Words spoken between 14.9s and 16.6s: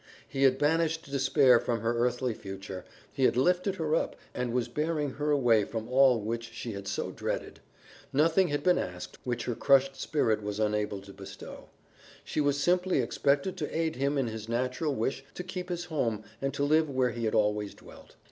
wish to keep his home and